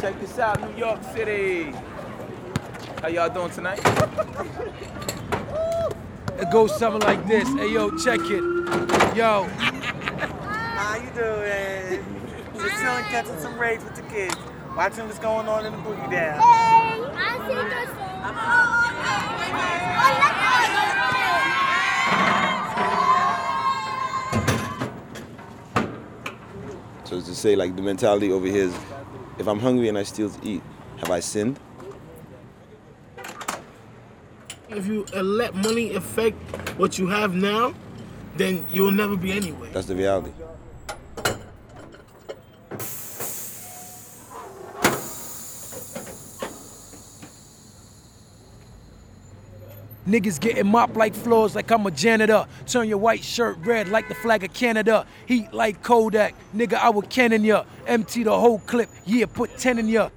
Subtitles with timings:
[0.00, 1.72] South New York City.
[3.00, 3.78] How y'all doing tonight?
[6.38, 7.48] it goes something like this.
[7.54, 8.42] Hey, yo, check it.
[9.16, 9.44] Yo.
[9.44, 12.04] How you doing?
[12.54, 14.36] Just chilling, catching some rays with the kids.
[14.76, 16.40] Watching what's going on in the boogie down.
[16.40, 17.54] Hey, I see
[27.08, 28.74] So to say like the mentality over here is
[29.46, 30.60] if I'm hungry and I still eat,
[30.96, 31.60] have I sinned?
[34.68, 36.36] If you let money affect
[36.76, 37.72] what you have now,
[38.36, 39.70] then you'll never be anywhere.
[39.70, 40.32] That's the reality.
[50.06, 52.46] Niggas getting mopped like floors like I'm a janitor.
[52.66, 55.04] Turn your white shirt red like the flag of Canada.
[55.26, 56.34] Heat like Kodak.
[56.54, 57.64] Nigga, I will cannon ya.
[57.88, 58.88] Empty the whole clip.
[59.04, 60.10] Yeah, put 10 in ya.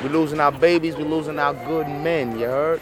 [0.00, 2.80] We're losing our babies, we're losing our good men, you heard?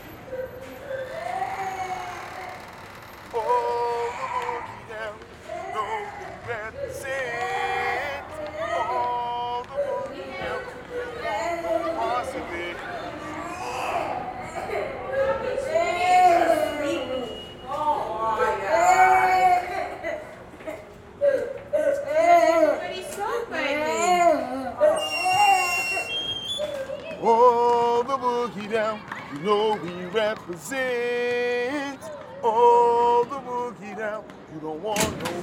[27.23, 29.01] All the boogie down,
[29.37, 32.01] you know we represent.
[32.43, 35.43] All the boogie down, you don't want no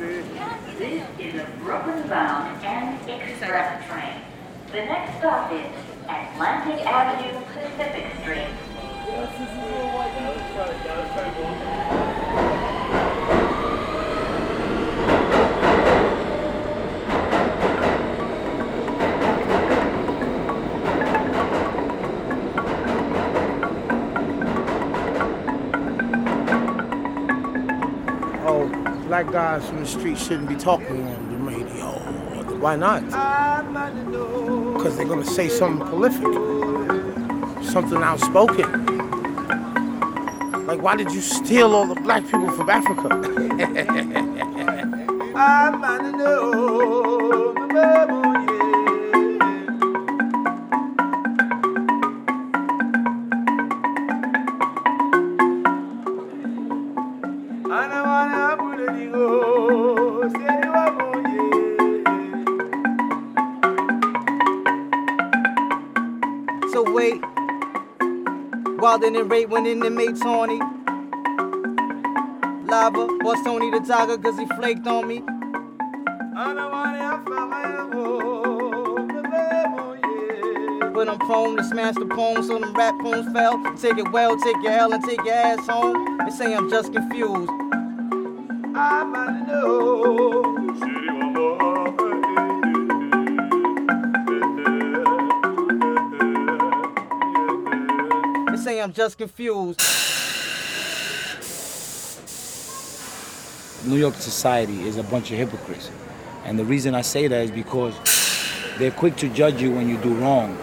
[0.00, 0.24] it.
[0.78, 4.22] This is a Brooklyn bound and express train.
[4.68, 5.66] The next stop is
[6.04, 8.68] Atlantic Avenue Pacific Street.
[29.30, 31.86] Guys from the street shouldn't be talking on the radio.
[32.58, 33.04] Why not?
[34.74, 36.22] Because they're gonna say something prolific,
[37.64, 38.86] something outspoken.
[40.66, 43.08] Like, why did you steal all the black people from Africa?
[66.98, 67.22] I'm on the know, So wait,
[68.80, 70.60] while they narrate when in the mate Tawny.
[72.68, 75.22] Lava, boss Tony the Tiger, cause he flaked on me.
[80.92, 83.62] But I'm prone to smash the poem, so them rap poems fell.
[83.76, 86.18] Take it well, take your hell, and take your ass home.
[86.18, 87.50] They say I'm just confused.
[88.74, 91.77] I'm on the know.
[98.50, 99.80] They say I'm just confused.
[103.86, 105.90] New York society is a bunch of hypocrites.
[106.44, 107.94] And the reason I say that is because
[108.78, 110.56] they're quick to judge you when you do wrong.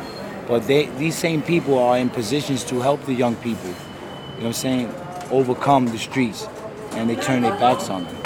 [0.47, 4.35] But they, these same people are in positions to help the young people, you know
[4.37, 4.95] what I'm saying,
[5.31, 6.47] overcome the streets.
[6.91, 8.24] And they turn their backs on them.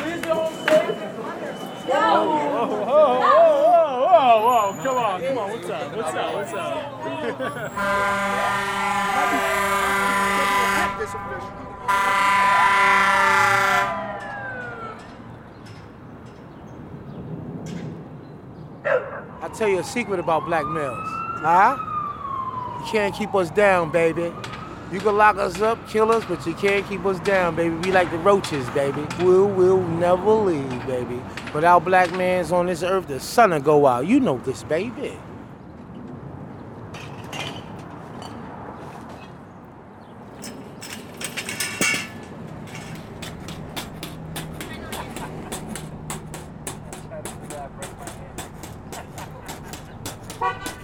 [4.83, 7.71] Come on, come on, what's up, what's up, what's up?
[19.41, 20.97] I'll tell you a secret about black males.
[21.41, 21.77] Huh?
[22.79, 24.31] You can't keep us down, baby.
[24.91, 27.75] You can lock us up, kill us, but you can't keep us down, baby.
[27.75, 29.05] We like the roaches, baby.
[29.19, 31.21] We'll, never leave, baby.
[31.53, 34.07] But our black man's on this earth, the sun will go out.
[34.07, 35.15] You know this, baby.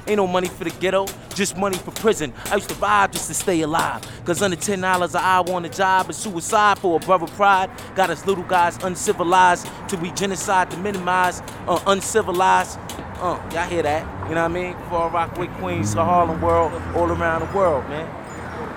[0.08, 2.34] Ain't no money for the ghetto, just money for prison.
[2.46, 4.02] I used to rob just to stay alive.
[4.26, 7.70] Cause under $10 an hour on the job is suicide for a brother pride.
[7.94, 12.80] Got us little guys uncivilized to be genocide to minimize uh, uncivilized.
[13.20, 14.02] Uh, y'all hear that?
[14.30, 14.74] You know what I mean?
[14.90, 18.10] For Rockaway Queens, the Harlem world, all around the world, man.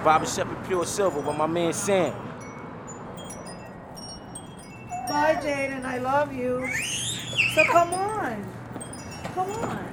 [0.05, 2.13] Bobby Shepard Pure Silver with my man Sam.
[5.09, 5.85] Bye, Jaden.
[5.85, 6.69] I love you.
[7.55, 8.45] So come on.
[9.35, 9.89] Come on.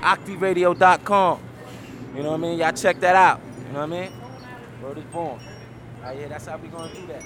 [0.00, 1.40] ArteRadio.com.
[2.16, 2.58] You know what I mean?
[2.58, 3.40] Y'all check that out.
[3.66, 4.12] You know what I mean?
[4.82, 5.38] Word is born.
[6.04, 7.22] Oh yeah, that's how we gonna do that.